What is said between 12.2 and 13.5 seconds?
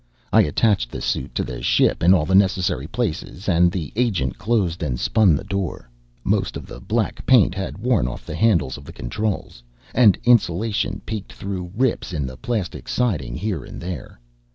the plastic siding